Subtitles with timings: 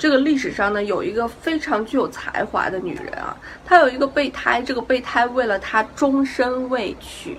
[0.00, 7.36] 这个历史上呢，有一个非常具有才华的女人啊，她有一个备胎，这个备胎为了她终身未娶。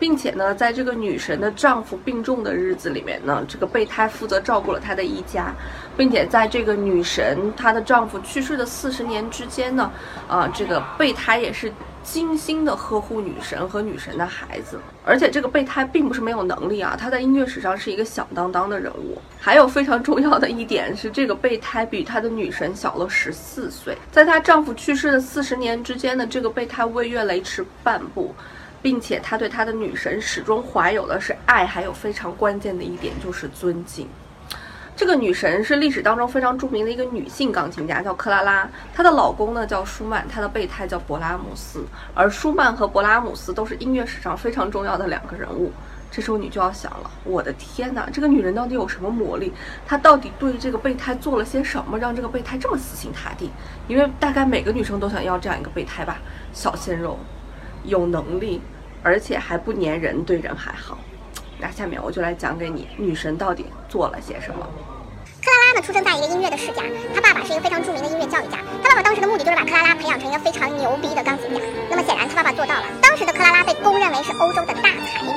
[0.00, 5.54] 并且呢，在这个女神的丈夫病重的日子里面呢，这个备胎负责照顾了她的一家，
[5.96, 9.88] 并且在这个女神她的丈夫去世的四十年之间呢，
[10.26, 11.72] 啊，这个备胎也是
[12.02, 14.78] 精心的呵护女神和女神的孩子。
[15.04, 19.20] 而且这个备胎并不是没有能力啊，她在音乐史上是一个响当当的人物。
[19.40, 23.96] 还有非常重要的一点是，这个备胎比她的女神小了十四岁。
[24.10, 28.34] 在她丈夫去世的四十年之间呢，这个备胎未越雷池半步。
[28.82, 34.08] 并且他对他的女神始终怀有的是爱，还有非常关键的一点就是尊敬。
[34.94, 38.68] 这个女神是历史当中非常著名的一个女性钢琴家，叫克拉拉。
[38.94, 41.84] 她的老公呢叫舒曼，她的备胎叫勃拉姆斯。
[42.14, 45.72] 而舒曼和勃拉姆斯都是音乐史上非常重要的两个人物。
[46.10, 49.50] 这时候你就要想了，我的天哪，这个女人到底有什么魔力？
[49.86, 53.50] 她到底对这个备胎做了些什么，让这个备胎这么死心塌地？
[53.88, 56.18] 因为大概每个女生都想要这样一个备胎吧，
[56.52, 57.18] 小鲜肉，
[57.84, 58.60] 有能力。
[59.04, 60.96] 而且还不粘人，对人还好。
[61.62, 64.66] 那下面我就来讲给你，女神到底做了些什么。
[65.38, 66.82] 克拉拉呢，出生在一个音乐的世家，
[67.14, 68.58] 她爸爸是一个非常著名的音乐教育家。
[68.82, 71.62] 她爸爸当时的目的就是把克拉拉培养成一个非常牛逼的钢琴家。
[71.88, 72.82] 那么显然，她爸爸做到了。
[73.00, 75.30] 当时的克拉拉被公认为是欧洲的大才女。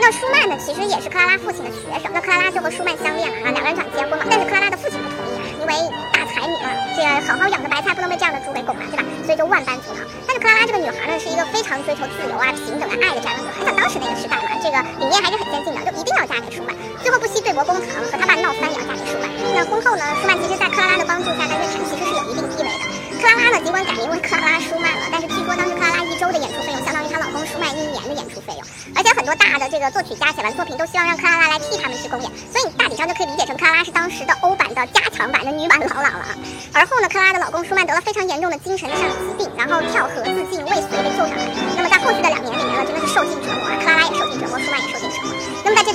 [0.00, 2.08] 那舒曼呢，其实也是克拉拉父亲的学生。
[2.08, 4.24] 那克拉拉就和舒曼相恋了啊，两个人想结婚嘛。
[4.30, 5.72] 但是克拉拉的父亲不同意啊，因为
[6.12, 9.04] 大才女嘛，这好好养的白菜不能被这样的猪给拱了，对吧？
[9.28, 10.00] 所以就万般阻挠。
[10.24, 13.64] 但是克拉拉这个女孩呢，是一个非常追求自由啊、平等的爱的这样的女孩。
[13.64, 16.74] 像当时那个时代嘛，这个理念还是很先进的，就一定要嫁给舒曼。
[16.98, 19.30] 最后不惜对簿公堂，和他爸闹翻也要嫁给舒曼。
[19.54, 22.82] 那婚后呢，舒曼其实在克拉拉的帮助下，在乐坛其实是有一定地位的。
[23.14, 28.62] 克拉拉呢，尽管改名为克拉拉舒曼了，但是据说当时克拉拉一周的演出费用，相当于她老公舒曼一年的演出费用。
[28.98, 36.26] 而且很多大的这个作曲家写完作品，都希望让克拉拉来替他们去公演，所以你大体上就可以理解成克拉拉是当时的欧版的加强版的女版朗朗了。
[36.74, 41.46] 而后呢，克拉拉的老公舒曼得了非常严重的精神上的疾病，然后跳河自尽，未遂被救上来。
[41.78, 42.65] 那么在后续的两年里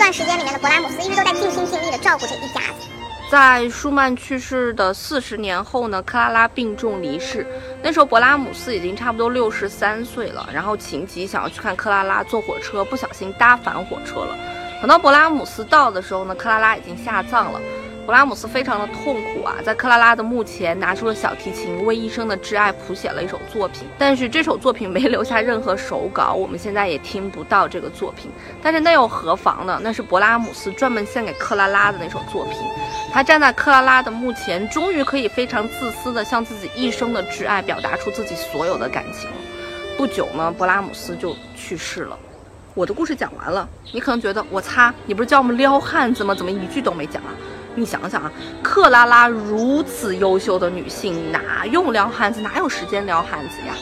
[0.01, 2.87] 段时间里面的勃拉姆斯一直都在尽心尽力的照顾这一家子。
[3.29, 7.45] 在舒曼去世的四十年后呢，克拉拉病重离世。
[7.83, 10.49] 那时候勃拉姆斯已经差不多六十三岁了。
[10.51, 14.35] 然后情急想要去看克拉拉，坐火车不小心搭反火车了。
[14.81, 17.61] 等到勃拉姆斯到的时候呢，克拉拉已经下葬了。
[18.07, 23.87] 勃拉姆斯非常的痛苦啊，在克拉拉的墓前拿出了小提琴，为一生的挚爱谱写了一首作品。
[23.97, 28.29] 但是这首作品没留下任何手稿，我们现在也听不到这个作品。
[28.61, 29.79] 但是那又何妨呢？
[29.83, 32.55] 那是勃拉姆斯专门献给克拉拉的那首作品。
[33.13, 39.29] 他站在克拉拉的墓前，终于可以非常自私的向自己一生的挚爱表达出自己所有的感情。
[39.97, 42.17] 不久呢，勃拉姆斯就去世了。
[42.73, 46.33] 我的故事讲完了，你可能觉得我擦，你不是教我们撩汉子吗？
[46.33, 47.31] 怎么一句都没讲啊？
[47.75, 52.41] 你想想啊，克拉拉如此优秀的女性，哪用撩汉子？
[52.41, 53.73] 哪有时间撩汉子呀？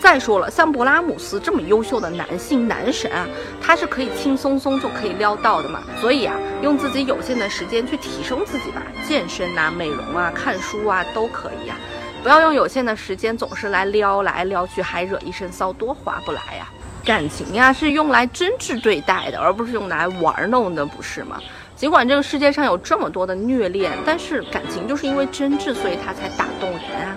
[0.00, 3.26] 再说了，像勃拉姆斯这么优秀的男性男神啊，
[3.60, 5.80] 他是可以轻松松就可以撩到的嘛。
[6.00, 11.76] 所以啊，用自己有限的时间去提升自己吧，健身啊、美容啊、看书啊都可以呀。
[12.22, 16.68] 不要用有限的时间总是来撩来撩去，还惹一身骚，多划不来呀。
[17.04, 21.40] 感情呀，是用来真挚对待的，而不是用来玩弄的，不是吗？
[21.78, 27.16] 尽管这个世界上有这么多的虐恋，但是感情就是因为真挚，所以它才打动人啊。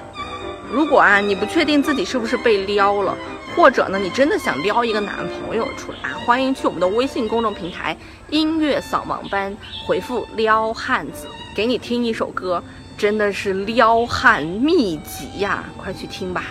[0.71, 3.17] 如果啊你不确定自己是不是被撩了，
[3.55, 5.15] 或者呢你真的想撩一个男
[5.47, 7.97] 朋友出来啊，欢迎去我们的微信公众平台
[8.29, 9.51] 音乐扫盲班
[9.87, 12.63] 回复撩汉子，给你听一首歌，
[12.95, 16.43] 真的是撩汉秘籍呀，快去听吧。